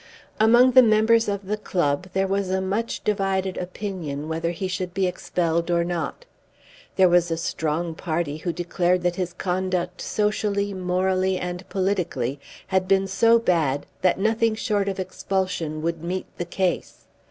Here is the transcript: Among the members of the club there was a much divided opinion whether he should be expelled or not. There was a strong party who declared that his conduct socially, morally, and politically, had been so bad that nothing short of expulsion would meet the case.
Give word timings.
Among 0.39 0.71
the 0.71 0.81
members 0.81 1.27
of 1.29 1.45
the 1.45 1.57
club 1.57 2.07
there 2.13 2.25
was 2.25 2.49
a 2.49 2.59
much 2.59 3.03
divided 3.03 3.55
opinion 3.55 4.27
whether 4.27 4.49
he 4.49 4.67
should 4.67 4.95
be 4.95 5.05
expelled 5.05 5.69
or 5.69 5.83
not. 5.83 6.25
There 6.95 7.07
was 7.07 7.29
a 7.29 7.37
strong 7.37 7.93
party 7.93 8.37
who 8.37 8.51
declared 8.51 9.03
that 9.03 9.17
his 9.17 9.31
conduct 9.31 10.01
socially, 10.01 10.73
morally, 10.73 11.37
and 11.37 11.69
politically, 11.69 12.39
had 12.65 12.87
been 12.87 13.05
so 13.05 13.37
bad 13.37 13.85
that 14.01 14.17
nothing 14.19 14.55
short 14.55 14.89
of 14.89 14.99
expulsion 14.99 15.83
would 15.83 16.03
meet 16.03 16.25
the 16.39 16.45
case. 16.45 17.05